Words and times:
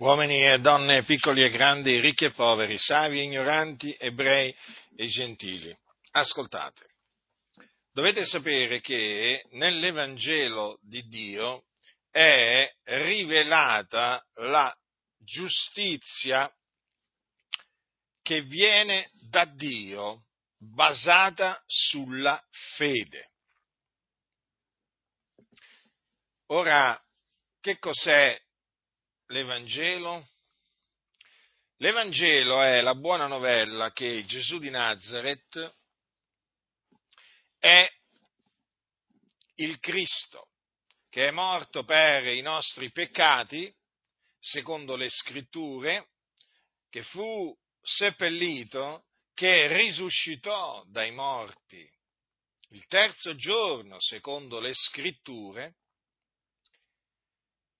uomini 0.00 0.46
e 0.46 0.58
donne, 0.60 1.02
piccoli 1.04 1.44
e 1.44 1.50
grandi, 1.50 2.00
ricchi 2.00 2.24
e 2.24 2.30
poveri, 2.30 2.78
savi 2.78 3.18
e 3.18 3.22
ignoranti, 3.22 3.94
ebrei 3.98 4.54
e 4.96 5.08
gentili. 5.08 5.76
Ascoltate, 6.12 6.86
dovete 7.92 8.24
sapere 8.24 8.80
che 8.80 9.44
nell'Evangelo 9.52 10.78
di 10.82 11.06
Dio 11.06 11.64
è 12.10 12.68
rivelata 12.84 14.24
la 14.36 14.74
giustizia 15.18 16.50
che 18.22 18.40
viene 18.42 19.10
da 19.28 19.44
Dio 19.44 20.24
basata 20.56 21.62
sulla 21.66 22.42
fede. 22.76 23.28
Ora, 26.46 26.98
che 27.60 27.78
cos'è 27.78 28.40
l'Evangelo? 29.30 30.28
L'Evangelo 31.76 32.62
è 32.62 32.80
la 32.80 32.94
buona 32.94 33.26
novella 33.26 33.92
che 33.92 34.24
Gesù 34.26 34.58
di 34.58 34.70
Nazareth 34.70 35.76
è 37.58 37.90
il 39.56 39.78
Cristo, 39.78 40.48
che 41.08 41.28
è 41.28 41.30
morto 41.30 41.84
per 41.84 42.26
i 42.26 42.40
nostri 42.40 42.90
peccati, 42.90 43.72
secondo 44.38 44.96
le 44.96 45.08
scritture, 45.08 46.08
che 46.88 47.02
fu 47.02 47.56
seppellito, 47.80 49.06
che 49.34 49.68
risuscitò 49.68 50.84
dai 50.86 51.12
morti 51.12 51.88
il 52.72 52.86
terzo 52.86 53.34
giorno, 53.34 54.00
secondo 54.00 54.60
le 54.60 54.72
scritture, 54.74 55.76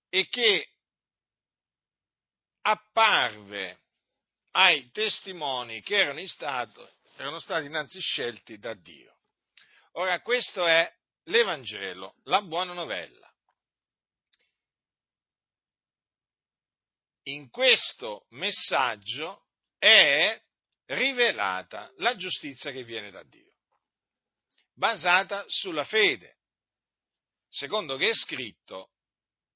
e 0.09 0.27
che 0.27 0.71
apparve 2.61 3.79
ai 4.51 4.89
testimoni 4.91 5.81
che 5.81 5.97
erano, 5.97 6.25
stato, 6.27 6.97
erano 7.15 7.39
stati 7.39 7.65
innanzi 7.65 7.99
scelti 7.99 8.57
da 8.57 8.73
Dio. 8.73 9.15
Ora, 9.93 10.21
questo 10.21 10.65
è 10.65 10.91
l'Evangelo, 11.25 12.15
la 12.23 12.41
buona 12.41 12.73
novella. 12.73 13.19
In 17.23 17.49
questo 17.49 18.25
messaggio 18.29 19.45
è 19.77 20.41
rivelata 20.85 21.91
la 21.97 22.15
giustizia 22.15 22.71
che 22.71 22.83
viene 22.83 23.11
da 23.11 23.23
Dio, 23.23 23.53
basata 24.73 25.45
sulla 25.47 25.85
fede, 25.85 26.39
secondo 27.47 27.95
che 27.97 28.09
è 28.09 28.13
scritto, 28.13 28.91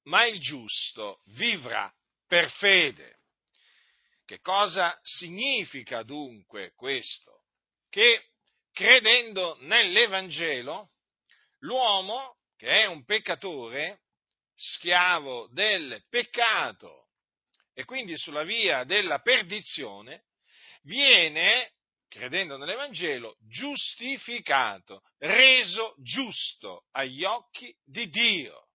ma 0.04 0.24
il 0.26 0.38
giusto 0.38 1.22
vivrà 1.26 1.92
per 2.26 2.50
fede. 2.50 3.18
Che 4.24 4.40
cosa 4.40 4.98
significa 5.02 6.02
dunque 6.02 6.72
questo? 6.74 7.44
Che 7.88 8.30
credendo 8.72 9.56
nell'Evangelo, 9.60 10.90
l'uomo, 11.60 12.38
che 12.56 12.82
è 12.82 12.86
un 12.86 13.04
peccatore, 13.04 14.00
schiavo 14.54 15.48
del 15.52 16.02
peccato 16.08 17.08
e 17.74 17.84
quindi 17.84 18.16
sulla 18.16 18.42
via 18.42 18.84
della 18.84 19.20
perdizione, 19.20 20.24
viene, 20.82 21.72
credendo 22.08 22.56
nell'Evangelo, 22.56 23.36
giustificato, 23.48 25.02
reso 25.18 25.94
giusto 25.98 26.86
agli 26.92 27.22
occhi 27.24 27.74
di 27.84 28.08
Dio. 28.08 28.68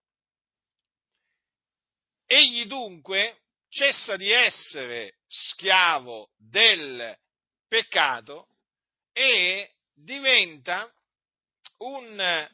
Egli 2.27 2.65
dunque 2.65 3.40
cessa 3.71 4.17
di 4.17 4.29
essere 4.29 5.15
schiavo 5.27 6.31
del 6.37 7.17
peccato 7.67 8.49
e 9.13 9.75
diventa 9.93 10.93
un 11.77 12.49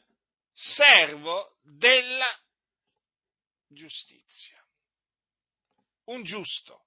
servo 0.52 1.58
della 1.62 2.40
giustizia, 3.66 4.64
un 6.04 6.22
giusto. 6.22 6.84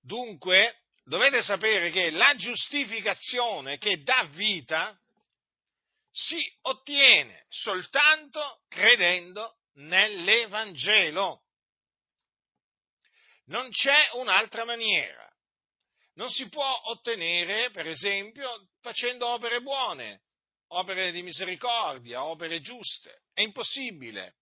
Dunque 0.00 0.82
dovete 1.02 1.42
sapere 1.42 1.90
che 1.90 2.10
la 2.10 2.34
giustificazione 2.36 3.76
che 3.78 4.02
dà 4.02 4.24
vita 4.30 4.96
si 6.12 6.40
ottiene 6.62 7.44
soltanto 7.48 8.62
credendo 8.68 9.56
nell'Evangelo. 9.74 11.43
Non 13.46 13.70
c'è 13.70 14.10
un'altra 14.12 14.64
maniera. 14.64 15.28
Non 16.14 16.30
si 16.30 16.48
può 16.48 16.80
ottenere, 16.86 17.70
per 17.70 17.88
esempio, 17.88 18.68
facendo 18.80 19.26
opere 19.26 19.60
buone, 19.60 20.22
opere 20.68 21.10
di 21.10 21.22
misericordia, 21.22 22.24
opere 22.24 22.60
giuste. 22.60 23.24
È 23.32 23.42
impossibile. 23.42 24.36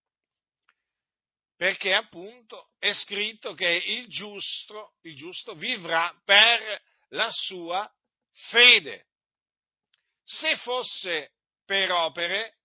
Perché 1.56 1.94
appunto 1.94 2.72
è 2.78 2.92
scritto 2.92 3.54
che 3.54 3.68
il 3.68 4.08
giusto, 4.08 4.94
il 5.02 5.14
giusto 5.14 5.54
vivrà 5.54 6.12
per 6.24 6.82
la 7.10 7.30
sua 7.30 7.90
fede. 8.50 9.06
Se 10.24 10.56
fosse 10.56 11.32
per 11.64 11.90
opere, 11.92 12.61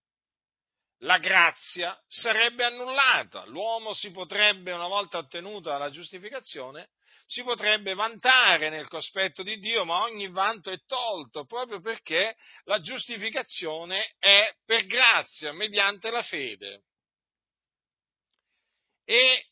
la 1.02 1.20
grazia 1.20 2.00
sarebbe 2.08 2.64
annullata. 2.64 3.46
L'uomo 3.46 3.94
si 3.94 4.12
potrebbe, 4.12 4.72
una 4.72 4.88
volta 4.88 5.20
ottenuta 5.20 5.78
la 5.78 5.90
giustificazione, 5.90 6.90
si 7.26 7.44
potrebbe 7.44 7.94
vantare 7.94 8.70
nel 8.70 8.88
cospetto 8.88 9.44
di 9.44 9.60
Dio, 9.60 9.84
ma 9.84 10.02
ogni 10.04 10.30
vanto 10.30 10.72
è 10.72 10.80
tolto 10.86 11.46
proprio 11.46 11.82
perché 11.82 12.36
la 12.64 12.80
giustificazione 12.80 14.16
è 14.18 14.54
per 14.66 14.86
grazia, 14.86 15.52
mediante 15.52 16.10
la 16.10 16.24
fede. 16.24 16.84
E 19.04 19.48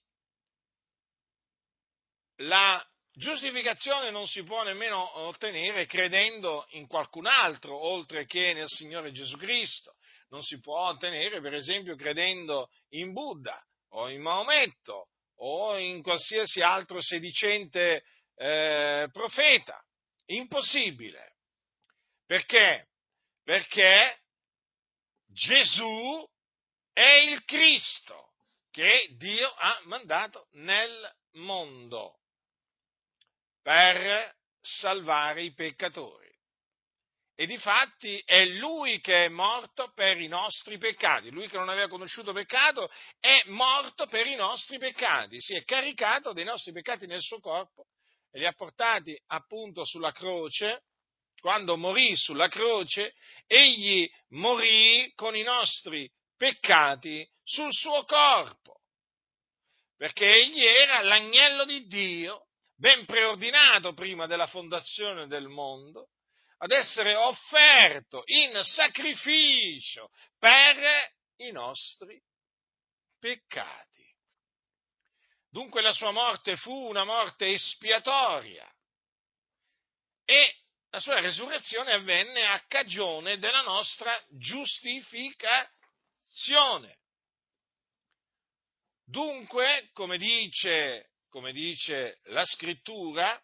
la 2.40 2.86
giustificazione 3.12 4.10
non 4.10 4.26
si 4.28 4.44
può 4.44 4.64
nemmeno 4.64 5.20
ottenere 5.20 5.86
credendo 5.86 6.66
in 6.72 6.88
qualcun 6.88 7.26
altro 7.26 7.78
oltre 7.78 8.26
che 8.26 8.54
nel 8.54 8.68
Signore 8.68 9.12
Gesù 9.12 9.38
Cristo 9.38 9.95
non 10.30 10.42
si 10.42 10.60
può 10.60 10.88
ottenere, 10.90 11.42
per 11.42 11.54
esempio, 11.54 11.96
credendo 11.96 12.70
in 12.90 13.14
Buddha 13.14 13.62
o 13.90 14.10
in 14.10 14.22
Maometto 14.22 15.10
o 15.38 15.78
in 15.78 16.02
qualsiasi 16.02 16.62
altro 16.62 17.02
sedicente 17.02 18.04
eh, 18.36 19.08
profeta. 19.12 19.82
Impossibile. 20.28 21.36
Perché? 22.26 22.88
Perché 23.44 24.22
Gesù 25.28 26.28
è 26.92 27.26
il 27.30 27.44
Cristo 27.46 28.34
che 28.72 29.14
Dio 29.18 29.54
ha 29.54 29.80
mandato 29.84 30.48
nel 30.54 31.14
mondo 31.34 32.20
per 33.62 34.36
salvare 34.60 35.44
i 35.44 35.54
peccatori. 35.54 36.25
E 37.38 37.46
difatti 37.46 38.22
è 38.24 38.46
lui 38.46 39.02
che 39.02 39.26
è 39.26 39.28
morto 39.28 39.92
per 39.94 40.22
i 40.22 40.28
nostri 40.28 40.78
peccati. 40.78 41.32
Lui 41.32 41.50
che 41.50 41.58
non 41.58 41.68
aveva 41.68 41.90
conosciuto 41.90 42.32
peccato 42.32 42.90
è 43.20 43.42
morto 43.48 44.08
per 44.08 44.26
i 44.26 44.36
nostri 44.36 44.78
peccati. 44.78 45.42
Si 45.42 45.54
è 45.54 45.64
caricato 45.66 46.32
dei 46.32 46.46
nostri 46.46 46.72
peccati 46.72 47.06
nel 47.08 47.22
suo 47.22 47.42
corpo 47.42 47.88
e 48.32 48.40
li 48.40 48.46
ha 48.46 48.54
portati 48.54 49.20
appunto 49.28 49.84
sulla 49.86 50.14
croce. 50.14 50.84
Quando 51.42 51.76
morì 51.76 52.16
sulla 52.16 52.48
croce, 52.48 53.14
egli 53.46 54.10
morì 54.30 55.12
con 55.14 55.36
i 55.36 55.44
nostri 55.44 56.10
peccati 56.38 57.28
sul 57.44 57.74
suo 57.74 58.06
corpo. 58.06 58.80
Perché 59.98 60.26
egli 60.26 60.64
era 60.64 61.02
l'agnello 61.02 61.66
di 61.66 61.86
Dio, 61.86 62.48
ben 62.78 63.06
preordinato 63.06 63.94
prima 63.94 64.26
della 64.26 64.48
fondazione 64.48 65.28
del 65.28 65.50
mondo 65.50 66.12
ad 66.58 66.72
essere 66.72 67.16
offerto 67.16 68.24
in 68.26 68.60
sacrificio 68.64 70.10
per 70.40 70.78
i 71.38 71.52
nostri 71.52 72.22
peccati. 73.20 74.04
Dunque 75.50 75.82
la 75.82 75.94
sua 75.94 76.12
morte 76.12 76.58
fu 76.58 76.74
una 76.74 77.06
morte 77.06 77.54
espiatoria 77.54 78.70
e 80.26 80.56
la 80.90 81.00
sua 81.00 81.20
resurrezione 81.20 81.92
avvenne 81.92 82.46
a 82.46 82.64
cagione 82.68 83.38
della 83.38 83.62
nostra 83.62 84.20
giustificazione. 84.30 86.98
Dunque, 89.04 89.90
come 89.94 90.18
dice, 90.18 91.12
come 91.30 91.52
dice 91.52 92.22
la 92.26 92.44
scrittura, 92.44 93.40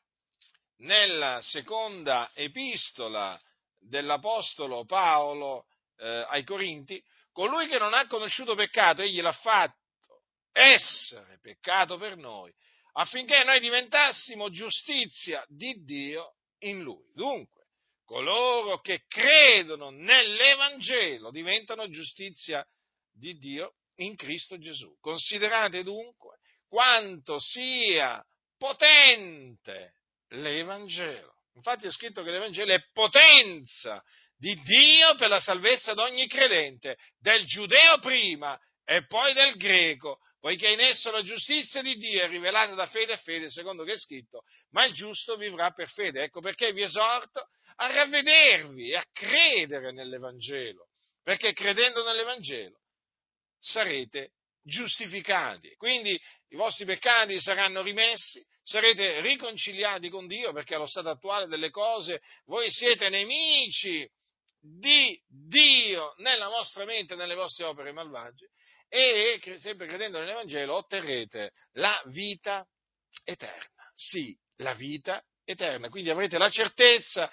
nella 0.82 1.40
seconda 1.42 2.30
epistola 2.34 3.40
dell'Apostolo 3.80 4.86
Paolo 4.86 5.66
eh, 5.98 6.26
ai 6.28 6.44
Corinti, 6.44 7.04
colui 7.32 7.68
che 7.68 7.78
non 7.78 7.94
ha 7.94 8.08
conosciuto 8.08 8.56
peccato, 8.56 9.02
egli 9.02 9.22
l'ha 9.22 9.32
fatto 9.32 9.78
essere 10.52 11.40
peccato 11.42 11.98
per 11.98 12.18
noi, 12.18 12.54
affinché 12.94 13.44
noi 13.44 13.60
diventassimo 13.60 14.50
giustizia 14.50 15.44
di 15.48 15.84
Dio 15.84 16.36
in 16.60 16.82
Lui. 16.82 17.10
Dunque, 17.14 17.68
coloro 18.06 18.80
che 18.82 19.04
credono 19.08 19.90
nell'Evangelo 19.90 21.32
diventano 21.32 21.90
giustizia 21.90 22.66
di 23.12 23.38
Dio 23.38 23.76
in 23.96 24.16
Cristo 24.16 24.58
Gesù. 24.58 24.98
Considerate 25.00 25.84
dunque 25.84 26.40
quanto 26.68 27.40
sia 27.40 28.24
potente 28.58 29.96
l'Evangelo. 30.32 31.34
Infatti 31.56 31.88
è 31.88 31.92
scritto 31.92 32.24
che 32.24 32.32
l'Evangelo 32.32 32.72
è 32.72 32.84
potenza 32.94 34.04
di 34.38 34.56
Dio 34.62 35.16
per 35.16 35.30
la 35.30 35.40
salvezza 35.40 35.94
di 35.94 36.00
ogni 36.00 36.28
credente, 36.28 36.98
del 37.20 37.46
giudeo 37.46 38.00
prima 38.00 38.60
e 38.84 39.06
poi 39.06 39.34
del 39.34 39.56
greco, 39.56 40.20
poiché 40.40 40.70
in 40.70 40.80
esso 40.80 41.12
la 41.12 41.22
giustizia 41.22 41.82
di 41.82 41.96
Dio 41.96 42.24
è 42.24 42.28
rivelata 42.28 42.74
da 42.74 42.88
fede 42.88 43.14
a 43.14 43.18
fede, 43.18 43.52
secondo 43.52 43.84
che 43.84 43.94
è 43.94 43.98
scritto, 43.98 44.44
ma 44.72 44.86
il 44.86 44.94
giusto 44.94 45.36
vivrà 45.36 45.72
per 45.72 45.90
fede. 45.90 46.24
Ecco 46.24 46.42
perché 46.42 46.72
vi 46.72 46.82
esorto 46.82 47.48
a 47.76 47.88
ravvedervi 47.88 48.90
e 48.90 48.96
a 48.96 49.06
credere 49.12 49.92
nell'Evangelo, 49.92 50.88
perché 51.22 51.54
credendo 51.54 52.04
nell'Evangelo 52.04 52.80
sarete 53.60 54.32
giustificati. 54.64 55.76
Quindi 55.76 56.20
i 56.50 56.56
vostri 56.56 56.86
peccati 56.86 57.40
saranno 57.40 57.82
rimessi, 57.82 58.46
sarete 58.64 59.22
riconciliati 59.22 60.10
con 60.10 60.28
Dio, 60.28 60.52
perché 60.54 60.76
allo 60.76 60.88
stato 60.88 61.10
attuale 61.10 61.48
delle 61.48 61.70
cose 61.70 62.22
voi 62.46 62.70
siete 62.70 63.10
nemici 63.10 64.08
di 64.60 65.20
Dio 65.28 66.14
nella 66.18 66.48
vostra 66.48 66.86
mente, 66.86 67.16
nelle 67.16 67.36
vostre 67.36 67.66
opere 67.66 67.92
malvagie 67.92 68.50
e 68.94 69.40
sempre 69.56 69.88
credendo 69.88 70.20
nell'Evangelo 70.20 70.76
otterrete 70.76 71.54
la 71.76 72.02
vita 72.08 72.68
eterna. 73.24 73.90
Sì, 73.94 74.38
la 74.58 74.74
vita 74.74 75.24
eterna. 75.46 75.88
Quindi 75.88 76.10
avrete 76.10 76.38
la 76.38 76.50
certezza, 76.50 77.32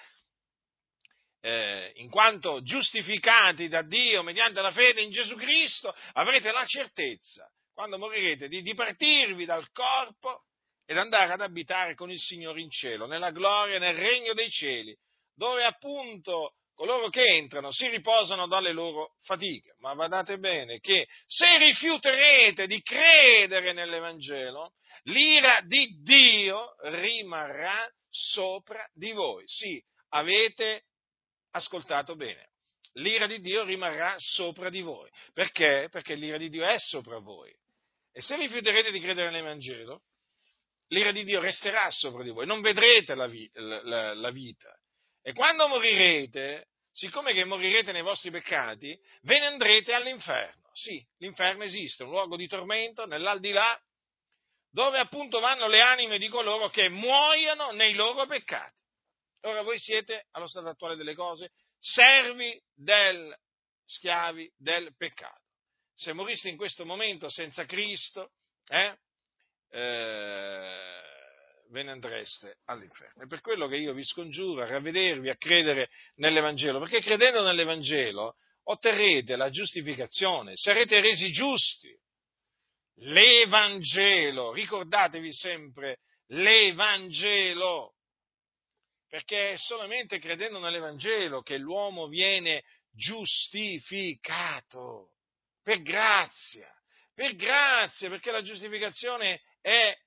eh, 1.41 1.91
in 1.95 2.09
quanto 2.09 2.61
giustificati 2.61 3.67
da 3.67 3.81
Dio 3.81 4.23
mediante 4.23 4.61
la 4.61 4.71
fede 4.71 5.01
in 5.01 5.11
Gesù 5.11 5.35
Cristo, 5.35 5.93
avrete 6.13 6.51
la 6.51 6.65
certezza, 6.65 7.49
quando 7.73 7.97
morirete, 7.97 8.47
di 8.47 8.61
dipartirvi 8.61 9.45
dal 9.45 9.69
corpo 9.71 10.43
ed 10.85 10.97
andare 10.97 11.33
ad 11.33 11.41
abitare 11.41 11.95
con 11.95 12.11
il 12.11 12.19
Signore 12.19 12.61
in 12.61 12.69
cielo, 12.71 13.05
nella 13.05 13.31
gloria, 13.31 13.79
nel 13.79 13.95
regno 13.95 14.33
dei 14.33 14.49
cieli, 14.49 14.95
dove 15.35 15.63
appunto 15.63 16.55
coloro 16.73 17.09
che 17.09 17.25
entrano 17.25 17.71
si 17.71 17.87
riposano 17.89 18.47
dalle 18.47 18.71
loro 18.71 19.15
fatiche. 19.23 19.75
Ma 19.79 19.93
badate 19.95 20.39
bene 20.39 20.79
che 20.79 21.07
se 21.27 21.57
rifiuterete 21.57 22.67
di 22.67 22.81
credere 22.81 23.73
nell'Evangelo, 23.73 24.73
l'ira 25.03 25.61
di 25.61 26.01
Dio 26.01 26.75
rimarrà 26.83 27.87
sopra 28.09 28.85
di 28.93 29.11
voi. 29.11 29.43
Sì, 29.45 29.81
avete 30.09 30.85
ascoltato 31.51 32.15
bene. 32.15 32.47
L'ira 32.93 33.27
di 33.27 33.39
Dio 33.39 33.63
rimarrà 33.63 34.15
sopra 34.17 34.69
di 34.69 34.81
voi. 34.81 35.09
Perché? 35.33 35.87
Perché 35.91 36.15
l'ira 36.15 36.37
di 36.37 36.49
Dio 36.49 36.65
è 36.65 36.77
sopra 36.77 37.19
voi. 37.19 37.53
E 38.11 38.21
se 38.21 38.35
rifiuterete 38.35 38.91
di 38.91 38.99
credere 38.99 39.29
nell'Evangelo, 39.29 40.01
l'ira 40.87 41.11
di 41.11 41.23
Dio 41.23 41.39
resterà 41.39 41.89
sopra 41.91 42.23
di 42.23 42.29
voi. 42.29 42.45
Non 42.45 42.61
vedrete 42.61 43.15
la, 43.15 43.27
vi- 43.27 43.49
la, 43.53 44.13
la 44.13 44.31
vita. 44.31 44.73
E 45.21 45.33
quando 45.33 45.67
morirete, 45.67 46.67
siccome 46.91 47.33
che 47.33 47.45
morirete 47.45 47.91
nei 47.91 48.01
vostri 48.01 48.31
peccati, 48.31 48.97
ve 49.21 49.39
ne 49.39 49.45
andrete 49.45 49.93
all'inferno. 49.93 50.69
Sì, 50.73 51.05
l'inferno 51.17 51.63
esiste, 51.63 52.03
un 52.03 52.09
luogo 52.09 52.35
di 52.35 52.47
tormento 52.47 53.05
nell'aldilà, 53.05 53.79
dove 54.71 54.97
appunto 54.97 55.39
vanno 55.39 55.67
le 55.67 55.81
anime 55.81 56.17
di 56.17 56.29
coloro 56.29 56.69
che 56.69 56.89
muoiono 56.89 57.71
nei 57.71 57.93
loro 57.93 58.25
peccati. 58.25 58.81
Ora 59.41 59.61
voi 59.61 59.77
siete, 59.79 60.25
allo 60.31 60.47
stato 60.47 60.67
attuale 60.67 60.95
delle 60.95 61.15
cose, 61.15 61.51
servi 61.77 62.61
del, 62.73 63.33
schiavi 63.85 64.51
del 64.57 64.93
peccato. 64.97 65.47
Se 65.95 66.13
moriste 66.13 66.49
in 66.49 66.57
questo 66.57 66.85
momento 66.85 67.29
senza 67.29 67.65
Cristo, 67.65 68.31
eh, 68.67 68.97
eh, 69.71 71.01
ve 71.69 71.83
ne 71.83 71.91
andreste 71.91 72.57
all'inferno. 72.65 73.23
È 73.23 73.27
per 73.27 73.41
quello 73.41 73.67
che 73.67 73.77
io 73.77 73.93
vi 73.93 74.03
scongiuro 74.03 74.61
a 74.61 74.67
ravvedervi, 74.67 75.29
a 75.29 75.37
credere 75.37 75.89
nell'Evangelo, 76.15 76.79
perché 76.79 77.01
credendo 77.01 77.41
nell'Evangelo 77.41 78.35
otterrete 78.63 79.35
la 79.35 79.49
giustificazione, 79.49 80.53
sarete 80.55 80.99
resi 80.99 81.31
giusti. 81.31 81.97
L'Evangelo, 83.01 84.51
ricordatevi 84.51 85.31
sempre, 85.33 85.99
l'Evangelo, 86.27 87.95
perché 89.09 89.53
è 89.53 89.57
solamente 89.57 90.19
credendo 90.19 90.59
nell'Evangelo 90.59 91.41
che 91.41 91.57
l'uomo 91.57 92.07
viene 92.07 92.63
giustificato, 92.91 95.13
per 95.63 95.81
grazia, 95.81 96.71
per 97.13 97.35
grazia, 97.35 98.09
perché 98.09 98.31
la 98.31 98.43
giustificazione 98.43 99.41
è 99.61 99.97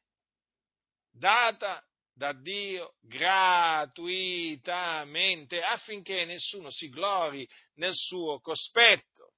data 1.10 1.84
da 2.14 2.32
Dio 2.32 2.94
gratuitamente 3.00 5.62
affinché 5.62 6.24
nessuno 6.24 6.70
si 6.70 6.88
glori 6.88 7.46
nel 7.74 7.94
suo 7.94 8.40
cospetto. 8.40 9.32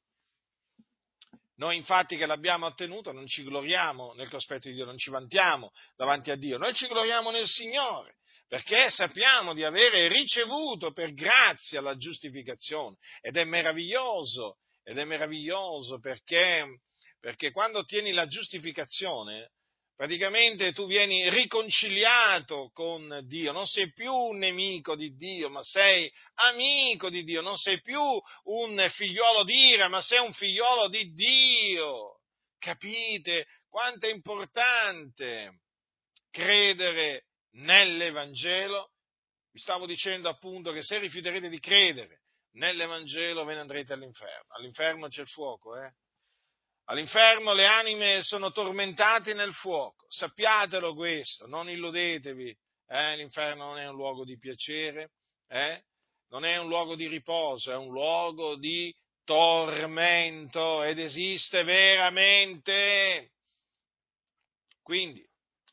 Noi 1.56 1.76
infatti 1.76 2.16
che 2.16 2.26
l'abbiamo 2.26 2.66
ottenuto 2.66 3.12
non 3.12 3.26
ci 3.26 3.44
gloriamo 3.44 4.12
nel 4.14 4.28
cospetto 4.28 4.68
di 4.68 4.74
Dio, 4.74 4.84
non 4.84 4.98
ci 4.98 5.10
vantiamo 5.10 5.72
davanti 5.96 6.30
a 6.30 6.36
Dio, 6.36 6.58
noi 6.58 6.74
ci 6.74 6.88
gloriamo 6.88 7.30
nel 7.30 7.46
Signore, 7.46 8.16
perché 8.46 8.90
sappiamo 8.90 9.54
di 9.54 9.64
avere 9.64 10.08
ricevuto 10.08 10.92
per 10.92 11.12
grazia 11.14 11.80
la 11.80 11.96
giustificazione. 11.96 12.96
Ed 13.20 13.36
è 13.36 13.44
meraviglioso, 13.44 14.58
ed 14.82 14.98
è 14.98 15.04
meraviglioso 15.04 15.98
perché, 15.98 16.80
perché 17.18 17.50
quando 17.50 17.78
ottieni 17.78 18.12
la 18.12 18.26
giustificazione 18.26 19.50
praticamente 19.96 20.72
tu 20.72 20.86
vieni 20.86 21.30
riconciliato 21.30 22.70
con 22.72 23.20
Dio, 23.26 23.52
non 23.52 23.66
sei 23.66 23.92
più 23.92 24.12
un 24.12 24.38
nemico 24.38 24.96
di 24.96 25.14
Dio, 25.14 25.48
ma 25.48 25.62
sei 25.62 26.10
amico 26.50 27.08
di 27.08 27.22
Dio, 27.22 27.40
non 27.40 27.56
sei 27.56 27.80
più 27.80 28.00
un 28.00 28.88
figliolo 28.90 29.44
di 29.44 29.68
ira, 29.68 29.88
ma 29.88 30.02
sei 30.02 30.18
un 30.18 30.32
figliolo 30.32 30.88
di 30.88 31.12
Dio. 31.12 32.20
Capite 32.58 33.46
quanto 33.68 34.06
è 34.06 34.10
importante 34.10 35.60
credere 36.30 37.26
nell'Evangelo? 37.54 38.90
Vi 39.50 39.58
stavo 39.58 39.86
dicendo 39.86 40.28
appunto 40.28 40.72
che 40.72 40.82
se 40.82 40.98
rifiuterete 40.98 41.48
di 41.48 41.60
credere 41.60 42.22
nell'Evangelo 42.54 43.44
ve 43.44 43.54
ne 43.54 43.60
andrete 43.60 43.92
all'inferno. 43.92 44.54
All'inferno 44.56 45.08
c'è 45.08 45.22
il 45.22 45.28
fuoco, 45.28 45.76
eh? 45.76 45.92
All'inferno 46.86 47.54
le 47.54 47.66
anime 47.66 48.22
sono 48.22 48.50
tormentate 48.50 49.32
nel 49.32 49.54
fuoco, 49.54 50.04
sappiatelo 50.08 50.94
questo, 50.94 51.46
non 51.46 51.70
illudetevi, 51.70 52.54
eh? 52.88 53.16
l'inferno 53.16 53.64
non 53.68 53.78
è 53.78 53.88
un 53.88 53.94
luogo 53.94 54.24
di 54.24 54.36
piacere, 54.36 55.12
eh? 55.48 55.82
non 56.28 56.44
è 56.44 56.58
un 56.58 56.68
luogo 56.68 56.94
di 56.94 57.08
riposo, 57.08 57.70
è 57.70 57.76
un 57.76 57.90
luogo 57.90 58.56
di 58.56 58.94
tormento 59.24 60.82
ed 60.82 60.98
esiste 60.98 61.62
veramente. 61.62 63.30
Quindi 64.82 65.26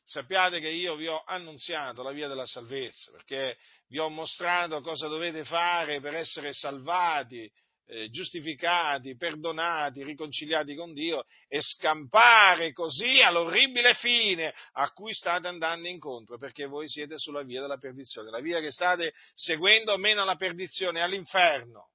sappiate 0.03 0.59
che 0.59 0.69
io 0.69 0.95
vi 0.95 1.07
ho 1.07 1.23
annunziato 1.25 2.03
la 2.03 2.11
via 2.11 2.27
della 2.27 2.45
salvezza, 2.45 3.11
perché 3.11 3.57
vi 3.87 3.99
ho 3.99 4.09
mostrato 4.09 4.81
cosa 4.81 5.07
dovete 5.07 5.43
fare 5.43 5.99
per 5.99 6.15
essere 6.15 6.53
salvati, 6.53 7.49
eh, 7.87 8.09
giustificati, 8.09 9.17
perdonati, 9.17 10.03
riconciliati 10.03 10.75
con 10.75 10.93
Dio 10.93 11.25
e 11.49 11.59
scampare 11.61 12.71
così 12.71 13.21
all'orribile 13.21 13.93
fine 13.95 14.53
a 14.73 14.89
cui 14.91 15.13
state 15.13 15.47
andando 15.47 15.89
incontro, 15.89 16.37
perché 16.37 16.67
voi 16.67 16.87
siete 16.87 17.17
sulla 17.17 17.43
via 17.43 17.59
della 17.59 17.77
perdizione. 17.77 18.29
La 18.29 18.39
via 18.39 18.61
che 18.61 18.71
state 18.71 19.13
seguendo 19.33 19.97
meno 19.97 20.21
alla 20.21 20.37
perdizione, 20.37 21.01
all'inferno. 21.01 21.89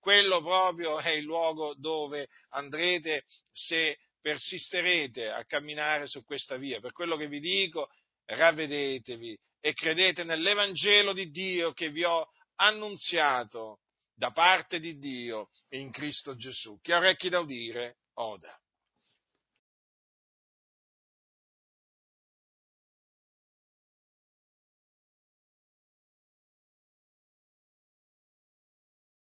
Quello 0.00 0.40
proprio 0.40 0.98
è 0.98 1.10
il 1.10 1.24
luogo 1.24 1.74
dove 1.76 2.28
andrete 2.50 3.24
se 3.52 3.98
persisterete 4.26 5.28
a 5.28 5.44
camminare 5.44 6.08
su 6.08 6.24
questa 6.24 6.56
via. 6.56 6.80
Per 6.80 6.90
quello 6.90 7.16
che 7.16 7.28
vi 7.28 7.38
dico, 7.38 7.90
ravvedetevi 8.24 9.38
e 9.60 9.72
credete 9.72 10.24
nell'Evangelo 10.24 11.12
di 11.12 11.30
Dio 11.30 11.72
che 11.72 11.90
vi 11.90 12.02
ho 12.02 12.26
annunziato 12.56 13.82
da 14.12 14.32
parte 14.32 14.80
di 14.80 14.98
Dio 14.98 15.50
in 15.74 15.92
Cristo 15.92 16.34
Gesù. 16.34 16.76
Chi 16.80 16.90
ha 16.90 16.96
orecchi 16.96 17.28
da 17.28 17.38
udire, 17.38 17.98
oda. 18.14 18.58